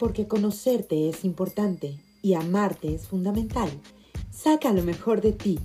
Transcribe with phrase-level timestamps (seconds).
[0.00, 3.68] porque conocerte es importante y amarte es fundamental.
[4.30, 5.58] Saca lo mejor de ti.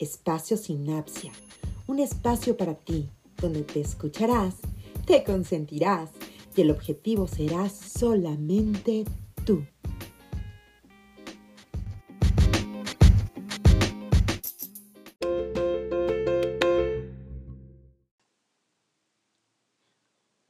[0.00, 1.30] Espacio Sinapsia,
[1.86, 3.08] un espacio para ti,
[3.40, 4.56] donde te escucharás,
[5.06, 6.10] te consentirás
[6.56, 9.04] y el objetivo será solamente
[9.44, 9.64] tú.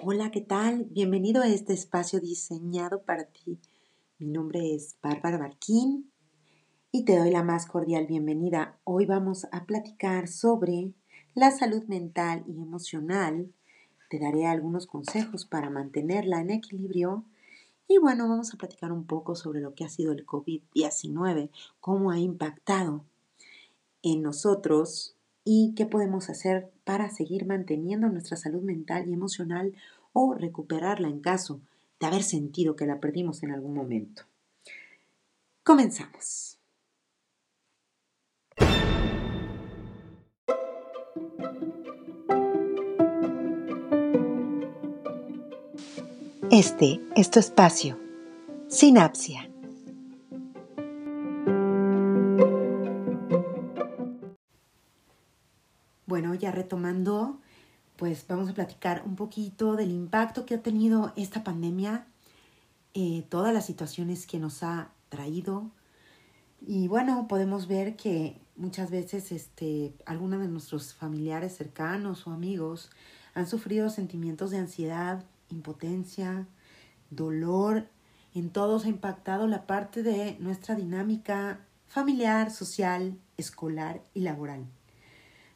[0.03, 0.87] Hola, ¿qué tal?
[0.87, 3.59] Bienvenido a este espacio diseñado para ti.
[4.19, 6.11] Mi nombre es Bárbara Barquín
[6.91, 8.79] y te doy la más cordial bienvenida.
[8.85, 10.95] Hoy vamos a platicar sobre
[11.35, 13.53] la salud mental y emocional.
[14.09, 17.27] Te daré algunos consejos para mantenerla en equilibrio.
[17.87, 22.11] Y bueno, vamos a platicar un poco sobre lo que ha sido el COVID-19, cómo
[22.11, 23.05] ha impactado
[24.03, 29.75] en nosotros y qué podemos hacer para seguir manteniendo nuestra salud mental y emocional
[30.13, 31.61] o recuperarla en caso
[31.99, 34.23] de haber sentido que la perdimos en algún momento.
[35.63, 36.59] Comenzamos.
[46.51, 47.97] Este es tu espacio.
[48.67, 49.49] Sinapsia.
[56.07, 57.39] Bueno, ya retomando
[58.01, 62.07] pues vamos a platicar un poquito del impacto que ha tenido esta pandemia,
[62.95, 65.71] eh, todas las situaciones que nos ha traído.
[66.67, 72.89] Y bueno, podemos ver que muchas veces este, algunos de nuestros familiares cercanos o amigos
[73.35, 76.47] han sufrido sentimientos de ansiedad, impotencia,
[77.11, 77.87] dolor.
[78.35, 84.65] En todos ha impactado la parte de nuestra dinámica familiar, social, escolar y laboral.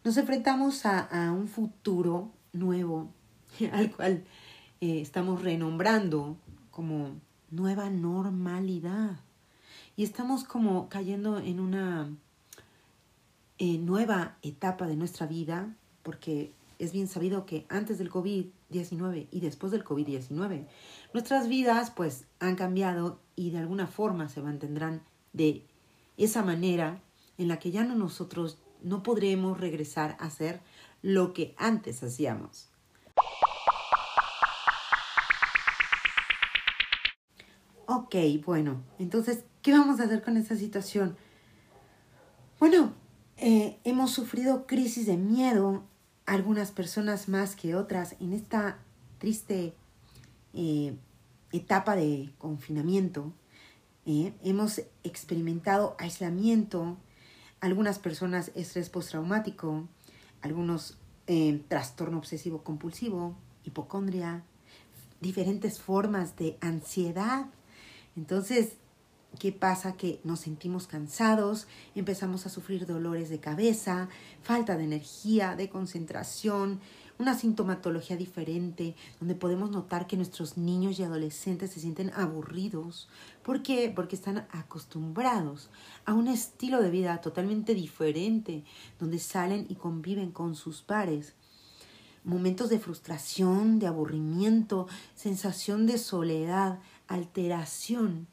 [0.04, 3.12] Nos enfrentamos a, un futuro nuevo
[3.72, 4.24] al cual
[4.80, 6.36] eh, estamos renombrando
[6.70, 7.10] como
[7.50, 9.20] nueva normalidad.
[9.96, 12.10] Y estamos como cayendo en una
[13.58, 19.40] eh, nueva etapa de nuestra vida, porque es bien sabido que antes del COVID-19 y
[19.40, 20.66] después del COVID-19,
[21.12, 25.02] nuestras vidas pues han cambiado y de alguna forma se mantendrán
[25.32, 25.64] de
[26.16, 27.00] esa manera
[27.38, 30.60] en la que ya no nosotros no podremos regresar a hacer
[31.04, 32.70] lo que antes hacíamos.
[37.84, 38.14] Ok,
[38.46, 41.14] bueno, entonces, ¿qué vamos a hacer con esta situación?
[42.58, 42.94] Bueno,
[43.36, 45.84] eh, hemos sufrido crisis de miedo,
[46.24, 48.78] algunas personas más que otras, en esta
[49.18, 49.74] triste
[50.54, 50.96] eh,
[51.52, 53.30] etapa de confinamiento.
[54.06, 56.96] Eh, hemos experimentado aislamiento,
[57.60, 59.86] algunas personas estrés postraumático,
[60.44, 63.34] algunos eh, trastorno obsesivo compulsivo,
[63.64, 64.44] hipocondria,
[65.20, 67.46] diferentes formas de ansiedad.
[68.14, 68.76] Entonces,
[69.38, 69.96] ¿qué pasa?
[69.96, 74.08] Que nos sentimos cansados, empezamos a sufrir dolores de cabeza,
[74.42, 76.80] falta de energía, de concentración,
[77.18, 83.08] una sintomatología diferente, donde podemos notar que nuestros niños y adolescentes se sienten aburridos.
[83.42, 83.92] ¿Por qué?
[83.94, 85.70] Porque están acostumbrados
[86.04, 88.64] a un estilo de vida totalmente diferente,
[88.98, 91.34] donde salen y conviven con sus pares.
[92.24, 98.26] Momentos de frustración, de aburrimiento, sensación de soledad, alteración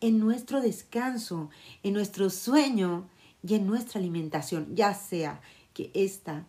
[0.00, 1.50] en nuestro descanso,
[1.82, 3.08] en nuestro sueño
[3.42, 5.40] y en nuestra alimentación, ya sea
[5.74, 6.46] que esta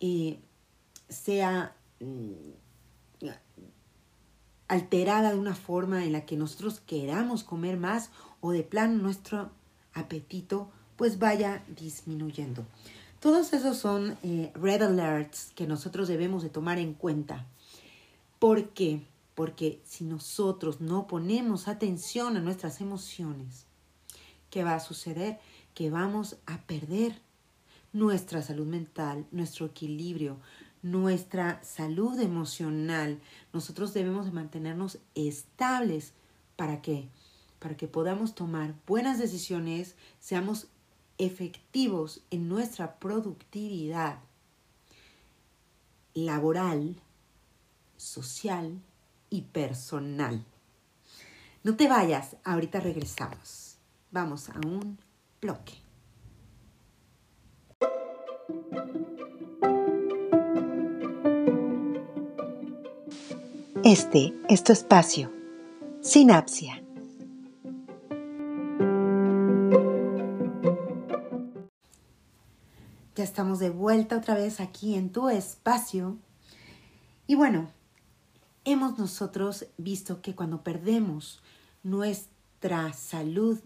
[0.00, 0.38] eh,
[1.08, 3.26] sea mm,
[4.68, 8.10] alterada de una forma en la que nosotros queramos comer más
[8.40, 9.50] o de plano nuestro
[9.94, 12.64] apetito pues vaya disminuyendo.
[13.20, 17.46] Todos esos son eh, red alerts que nosotros debemos de tomar en cuenta.
[18.38, 19.02] ¿Por qué?
[19.36, 23.66] Porque si nosotros no ponemos atención a nuestras emociones,
[24.48, 25.38] ¿qué va a suceder?
[25.74, 27.20] Que vamos a perder
[27.92, 30.38] nuestra salud mental, nuestro equilibrio,
[30.80, 33.20] nuestra salud emocional.
[33.52, 36.14] Nosotros debemos de mantenernos estables.
[36.56, 37.10] ¿Para qué?
[37.58, 40.68] Para que podamos tomar buenas decisiones, seamos
[41.18, 44.18] efectivos en nuestra productividad
[46.14, 46.96] laboral,
[47.98, 48.80] social
[49.36, 50.42] y personal.
[51.62, 53.76] No te vayas, ahorita regresamos.
[54.10, 54.98] Vamos a un
[55.42, 55.74] bloque.
[63.84, 65.30] Este es tu espacio.
[66.00, 66.82] Sinapsia.
[73.14, 76.16] Ya estamos de vuelta otra vez aquí en tu espacio.
[77.26, 77.68] Y bueno,
[78.66, 81.40] hemos nosotros visto que cuando perdemos
[81.84, 83.60] nuestra salud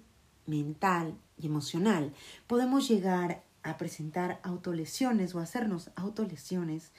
[0.46, 2.12] mental y emocional,
[2.46, 6.92] podemos llegar a presentar autolesiones o hacernos autolesiones.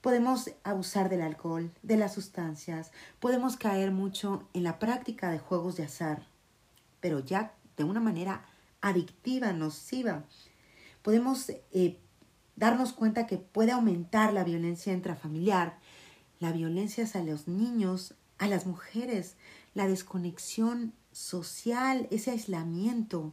[0.00, 2.90] Podemos abusar del alcohol, de las sustancias,
[3.20, 6.26] podemos caer mucho en la práctica de juegos de azar,
[7.00, 8.44] pero ya de una manera
[8.80, 10.24] adictiva, nociva.
[11.02, 11.98] Podemos eh,
[12.56, 15.78] darnos cuenta que puede aumentar la violencia intrafamiliar,
[16.38, 19.36] la violencia hacia los niños, a las mujeres,
[19.74, 23.32] la desconexión social, ese aislamiento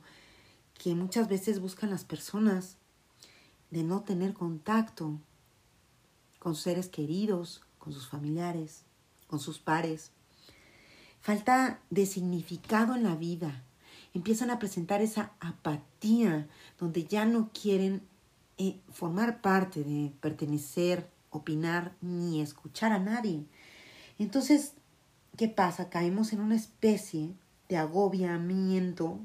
[0.77, 2.77] que muchas veces buscan las personas
[3.71, 5.19] de no tener contacto
[6.39, 8.83] con seres queridos, con sus familiares,
[9.27, 10.11] con sus pares.
[11.21, 13.63] Falta de significado en la vida.
[14.13, 16.47] Empiezan a presentar esa apatía
[16.79, 18.03] donde ya no quieren
[18.57, 23.45] eh, formar parte de pertenecer, opinar ni escuchar a nadie.
[24.19, 24.73] Entonces,
[25.37, 25.89] ¿qué pasa?
[25.89, 27.33] Caemos en una especie
[27.69, 29.19] de agobiamiento,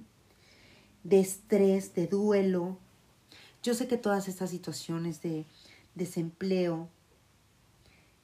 [1.05, 2.79] de estrés, de duelo.
[3.63, 5.47] Yo sé que todas estas situaciones de
[5.95, 6.89] desempleo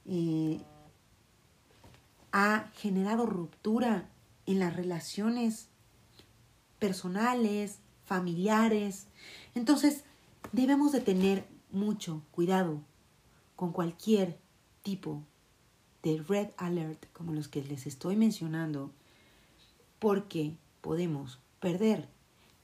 [0.06, 0.60] eh,
[2.32, 4.08] ha generado ruptura
[4.46, 5.69] en las relaciones
[6.78, 9.06] personales, familiares.
[9.54, 10.04] Entonces,
[10.52, 12.81] debemos de tener mucho cuidado
[13.56, 14.39] con cualquier
[14.83, 15.23] tipo
[16.03, 18.91] de red alert como los que les estoy mencionando,
[19.99, 22.09] porque podemos perder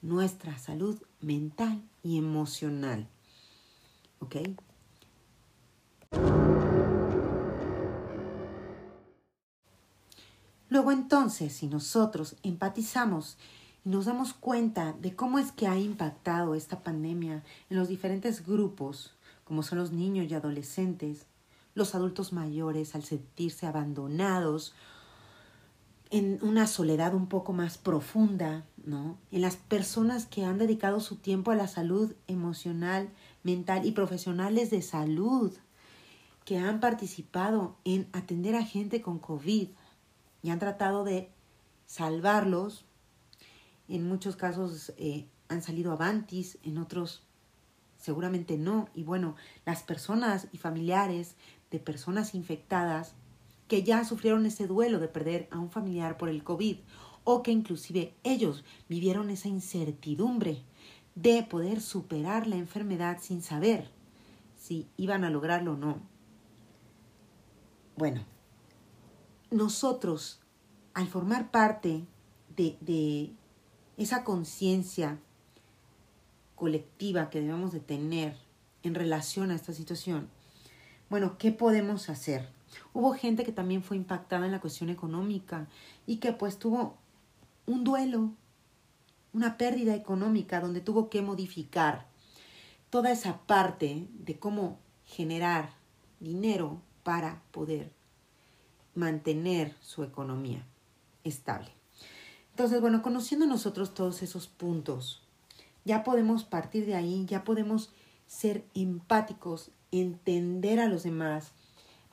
[0.03, 3.09] nuestra salud mental y emocional.
[4.19, 4.37] ¿Ok?
[10.69, 13.39] Luego entonces, si nosotros empatizamos
[13.85, 18.47] y nos damos cuenta de cómo es que ha impactado esta pandemia en los diferentes
[18.47, 19.15] grupos,
[19.51, 21.27] como son los niños y adolescentes,
[21.75, 24.75] los adultos mayores al sentirse abandonados,
[26.11, 29.19] en una soledad un poco más profunda, ¿no?
[29.33, 33.09] En las personas que han dedicado su tiempo a la salud emocional,
[33.43, 35.53] mental y profesionales de salud,
[36.45, 39.67] que han participado en atender a gente con COVID
[40.45, 41.29] y han tratado de
[41.87, 42.85] salvarlos
[43.89, 47.25] en muchos casos eh, han salido avantis, en otros
[48.01, 48.89] seguramente no.
[48.95, 51.37] Y bueno, las personas y familiares
[51.71, 53.15] de personas infectadas
[53.69, 56.79] que ya sufrieron ese duelo de perder a un familiar por el COVID
[57.23, 60.65] o que inclusive ellos vivieron esa incertidumbre
[61.15, 63.91] de poder superar la enfermedad sin saber
[64.59, 66.01] si iban a lograrlo o no.
[67.97, 68.25] Bueno,
[69.51, 70.41] nosotros,
[70.95, 72.05] al formar parte
[72.57, 73.33] de, de
[73.97, 75.21] esa conciencia
[76.61, 78.37] colectiva que debemos de tener
[78.83, 80.29] en relación a esta situación,
[81.09, 82.51] bueno, ¿qué podemos hacer?
[82.93, 85.69] Hubo gente que también fue impactada en la cuestión económica
[86.07, 86.99] y que pues tuvo
[87.65, 88.33] un duelo,
[89.33, 92.07] una pérdida económica donde tuvo que modificar
[92.91, 95.71] toda esa parte de cómo generar
[96.21, 97.91] dinero para poder
[98.95, 100.67] mantener su economía
[101.25, 101.71] estable.
[102.51, 105.23] Entonces, bueno, conociendo nosotros todos esos puntos,
[105.91, 107.91] ya podemos partir de ahí, ya podemos
[108.29, 111.51] ser empáticos, entender a los demás,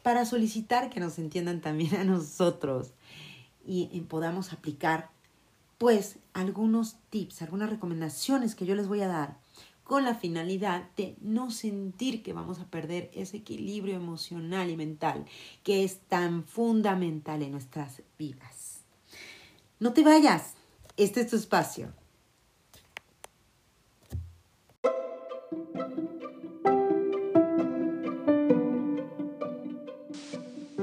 [0.02, 2.94] para solicitar que nos entiendan también a nosotros
[3.64, 5.12] y, y podamos aplicar
[5.78, 9.38] pues algunos tips, algunas recomendaciones que yo les voy a dar
[9.84, 15.24] con la finalidad de no sentir que vamos a perder ese equilibrio emocional y mental
[15.62, 18.80] que es tan fundamental en nuestras vidas.
[19.80, 20.56] No te vayas,
[20.98, 21.94] este es tu espacio.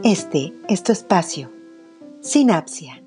[0.06, 1.50] Este es tu espacio.
[2.20, 3.02] Sinapsia.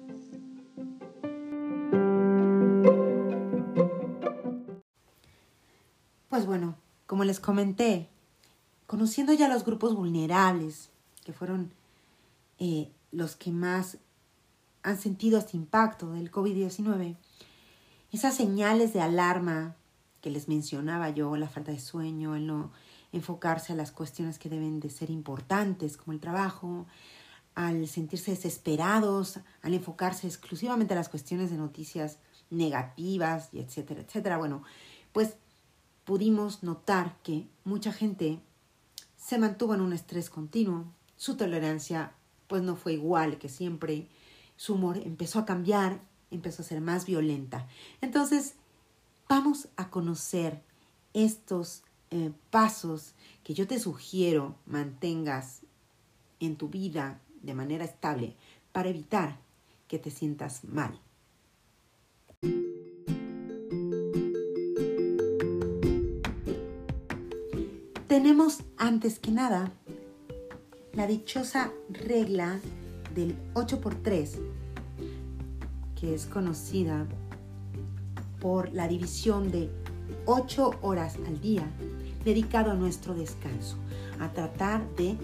[6.27, 6.75] Pues bueno,
[7.06, 8.10] como les comenté,
[8.88, 10.89] conociendo ya los grupos vulnerables,
[11.24, 11.72] que fueron
[12.58, 14.00] eh, los que más
[14.82, 17.16] han sentido este impacto del COVID-19,
[18.12, 19.75] esas señales de alarma
[20.22, 22.72] que les mencionaba yo, la falta de sueño, el no
[23.11, 26.85] enfocarse a las cuestiones que deben de ser importantes, como el trabajo,
[27.55, 34.37] al sentirse desesperados, al enfocarse exclusivamente a las cuestiones de noticias negativas, y etcétera, etcétera.
[34.37, 34.63] Bueno,
[35.11, 35.35] pues
[36.05, 38.41] pudimos notar que mucha gente
[39.17, 40.85] se mantuvo en un estrés continuo,
[41.15, 42.13] su tolerancia
[42.47, 44.07] pues no fue igual que siempre,
[44.55, 45.99] su humor empezó a cambiar,
[46.31, 47.67] empezó a ser más violenta.
[48.01, 48.53] Entonces,
[49.27, 50.63] vamos a conocer
[51.13, 55.61] estos eh, pasos que yo te sugiero mantengas
[56.39, 58.35] en tu vida de manera estable
[58.71, 59.39] para evitar
[59.87, 60.99] que te sientas mal.
[68.07, 69.71] Tenemos antes que nada
[70.93, 72.59] la dichosa regla
[73.13, 74.39] del 8x3,
[75.99, 77.05] que es conocida
[78.39, 79.69] por la división de
[80.25, 81.69] 8 horas al día
[82.27, 83.77] dedicado a nuestro descanso,
[84.19, 85.15] a tratar de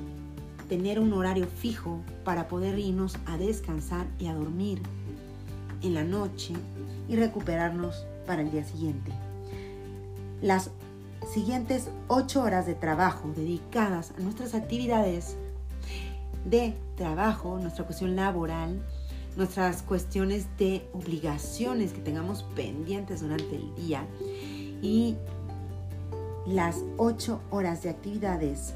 [0.69, 4.81] tener un horario fijo para poder irnos a descansar y a dormir
[5.81, 6.53] en la noche
[7.09, 9.11] y recuperarnos para el día siguiente.
[10.41, 10.71] Las
[11.33, 15.35] siguientes ocho horas de trabajo dedicadas a nuestras actividades
[16.45, 18.81] de trabajo, nuestra cuestión laboral,
[19.35, 24.05] nuestras cuestiones de obligaciones que tengamos pendientes durante el día
[24.81, 25.17] y
[26.45, 28.73] las ocho horas de actividades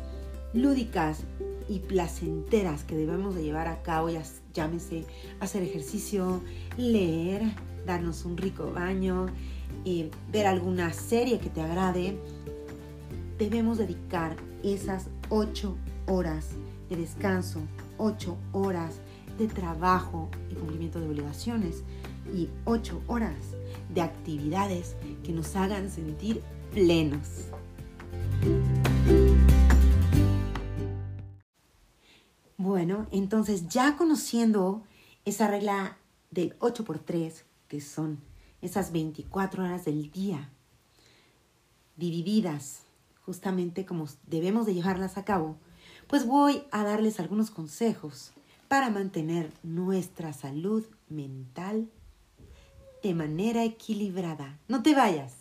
[0.53, 1.19] lúdicas
[1.67, 5.05] y placenteras que debemos de llevar a cabo, ya llámese
[5.39, 6.41] hacer ejercicio,
[6.77, 7.41] leer,
[7.86, 9.27] darnos un rico baño,
[9.83, 12.17] y ver alguna serie que te agrade,
[13.38, 16.50] debemos dedicar esas ocho horas
[16.89, 17.62] de descanso,
[17.97, 19.00] ocho horas
[19.38, 21.83] de trabajo y cumplimiento de obligaciones
[22.33, 23.36] y ocho horas
[23.93, 26.41] de actividades que nos hagan sentir
[26.74, 27.47] plenos.
[32.57, 34.83] Bueno, entonces ya conociendo
[35.25, 35.97] esa regla
[36.31, 38.19] del 8x3, que son
[38.62, 40.50] esas 24 horas del día,
[41.95, 42.83] divididas
[43.27, 45.57] justamente como debemos de llevarlas a cabo,
[46.07, 48.31] pues voy a darles algunos consejos
[48.67, 51.89] para mantener nuestra salud mental
[53.03, 54.59] de manera equilibrada.
[54.67, 55.33] No te vayas,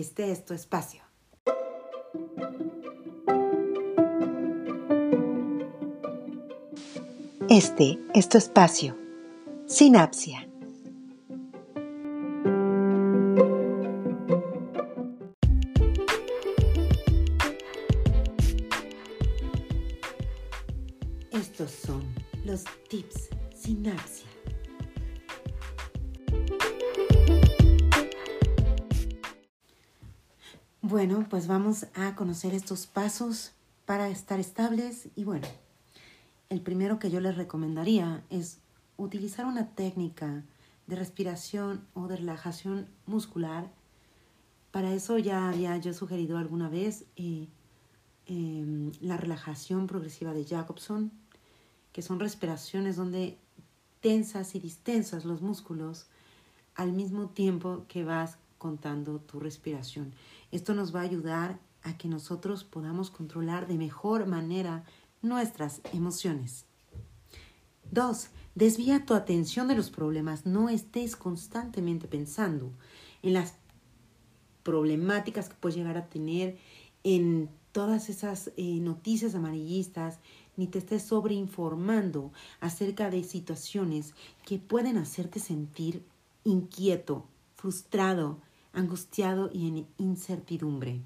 [0.00, 1.02] este es tu espacio.
[7.48, 8.96] Este es tu espacio.
[9.66, 10.48] Sinapsia.
[31.36, 33.52] Pues vamos a conocer estos pasos
[33.84, 35.46] para estar estables y bueno,
[36.48, 38.60] el primero que yo les recomendaría es
[38.96, 40.44] utilizar una técnica
[40.86, 43.70] de respiración o de relajación muscular.
[44.70, 47.48] Para eso ya había yo sugerido alguna vez eh,
[48.24, 51.12] em, la relajación progresiva de Jacobson,
[51.92, 53.36] que son respiraciones donde
[54.00, 56.06] tensas y distensas los músculos
[56.76, 60.14] al mismo tiempo que vas contando tu respiración.
[60.50, 64.84] Esto nos va a ayudar a que nosotros podamos controlar de mejor manera
[65.22, 66.64] nuestras emociones.
[67.92, 68.28] 2.
[68.54, 70.46] Desvía tu atención de los problemas.
[70.46, 72.72] No estés constantemente pensando
[73.22, 73.54] en las
[74.62, 76.58] problemáticas que puedes llegar a tener,
[77.04, 80.18] en todas esas eh, noticias amarillistas,
[80.56, 86.02] ni te estés sobreinformando acerca de situaciones que pueden hacerte sentir
[86.42, 88.40] inquieto, frustrado,
[88.76, 91.02] angustiado y en incertidumbre.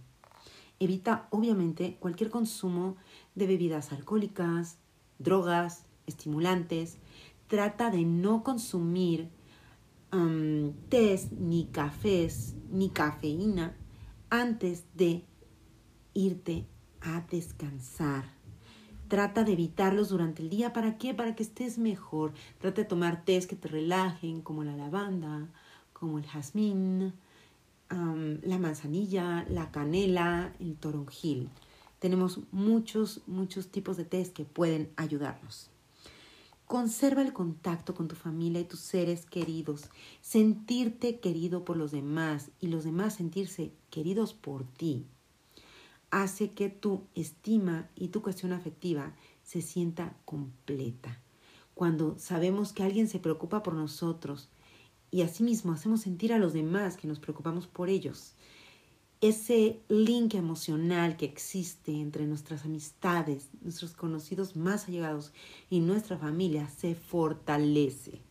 [0.79, 2.97] Evita obviamente cualquier consumo
[3.35, 4.79] de bebidas alcohólicas,
[5.19, 6.99] drogas, estimulantes.
[7.47, 9.31] Trata de no consumir
[10.13, 13.77] um, tés, ni cafés, ni cafeína
[14.31, 15.25] antes de
[16.15, 16.67] irte
[17.01, 18.25] a descansar.
[19.09, 20.73] Trata de evitarlos durante el día.
[20.73, 21.15] ¿Para qué?
[21.15, 22.33] Para que estés mejor.
[22.59, 25.49] Trata de tomar tés que te relajen, como la lavanda,
[25.93, 27.13] como el jazmín,
[27.91, 31.49] la manzanilla, la canela, el toronjil.
[31.99, 35.71] Tenemos muchos, muchos tipos de test que pueden ayudarnos.
[36.67, 39.91] Conserva el contacto con tu familia y tus seres queridos.
[40.21, 45.07] Sentirte querido por los demás y los demás sentirse queridos por ti
[46.11, 51.21] hace que tu estima y tu cuestión afectiva se sienta completa.
[51.75, 54.49] Cuando sabemos que alguien se preocupa por nosotros,
[55.11, 58.35] y asimismo hacemos sentir a los demás que nos preocupamos por ellos.
[59.21, 65.33] Ese link emocional que existe entre nuestras amistades, nuestros conocidos más allegados
[65.69, 68.23] y nuestra familia se fortalece.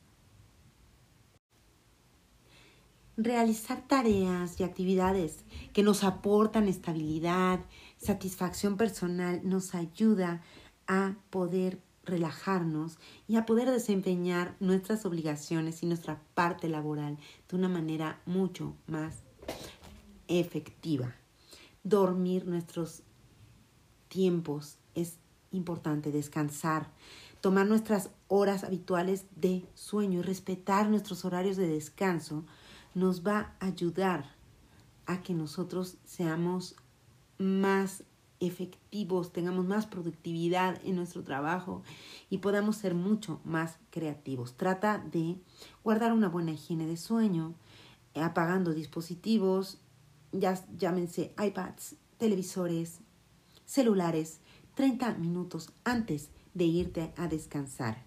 [3.17, 5.43] Realizar tareas y actividades
[5.73, 7.59] que nos aportan estabilidad,
[7.97, 10.41] satisfacción personal, nos ayuda
[10.87, 17.17] a poder relajarnos y a poder desempeñar nuestras obligaciones y nuestra parte laboral
[17.49, 19.23] de una manera mucho más
[20.27, 21.15] efectiva.
[21.83, 23.03] Dormir nuestros
[24.07, 25.17] tiempos es
[25.51, 26.89] importante, descansar,
[27.41, 32.45] tomar nuestras horas habituales de sueño y respetar nuestros horarios de descanso
[32.93, 34.35] nos va a ayudar
[35.05, 36.75] a que nosotros seamos
[37.37, 38.03] más
[38.39, 41.83] efectivos, tengamos más productividad en nuestro trabajo
[42.29, 44.55] y podamos ser mucho más creativos.
[44.55, 45.37] Trata de
[45.83, 47.55] guardar una buena higiene de sueño,
[48.15, 49.79] apagando dispositivos,
[50.31, 52.99] ya, llámense iPads, televisores,
[53.65, 54.39] celulares,
[54.75, 58.03] 30 minutos antes de irte a descansar.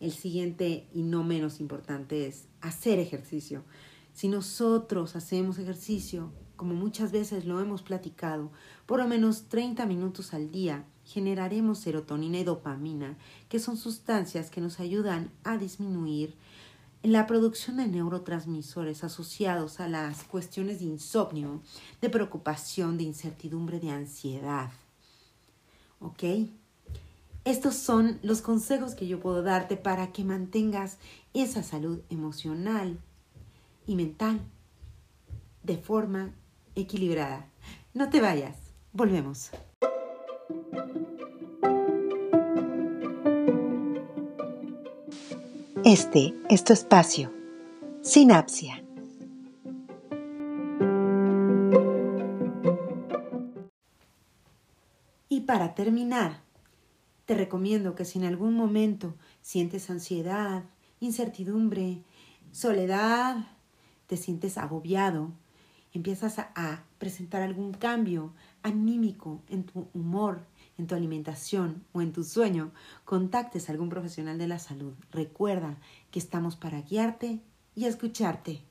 [0.00, 3.64] El siguiente y no menos importante es hacer ejercicio.
[4.12, 6.32] Si nosotros hacemos ejercicio,
[6.64, 8.50] como muchas veces lo hemos platicado,
[8.86, 13.18] por lo menos 30 minutos al día, generaremos serotonina y dopamina,
[13.50, 16.34] que son sustancias que nos ayudan a disminuir
[17.02, 21.60] la producción de neurotransmisores asociados a las cuestiones de insomnio,
[22.00, 24.70] de preocupación, de incertidumbre, de ansiedad.
[26.00, 26.48] ¿Ok?
[27.44, 30.96] Estos son los consejos que yo puedo darte para que mantengas
[31.34, 32.98] esa salud emocional
[33.86, 34.40] y mental
[35.62, 36.32] de forma
[36.74, 37.48] equilibrada.
[37.92, 38.56] No te vayas,
[38.92, 39.50] volvemos.
[45.84, 47.30] Este es tu espacio.
[48.00, 48.82] Sinapsia.
[55.28, 56.40] Y para terminar,
[57.26, 60.64] te recomiendo que si en algún momento sientes ansiedad,
[61.00, 62.02] incertidumbre,
[62.50, 63.46] soledad,
[64.06, 65.32] te sientes agobiado,
[65.94, 68.32] empiezas a, presentar algún cambio
[68.62, 70.46] anímico en tu humor,
[70.78, 72.72] en tu alimentación o en tu sueño,
[73.04, 74.94] contactes a algún profesional de la salud.
[75.10, 75.76] Recuerda
[76.10, 77.42] que estamos para guiarte
[77.74, 78.62] y escucharte.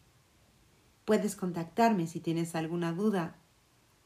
[1.06, 3.36] Puedes contactarme si tienes alguna duda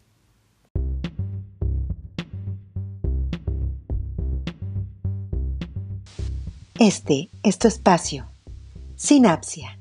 [6.81, 8.27] Este es tu espacio.
[8.97, 9.80] Sinapsia.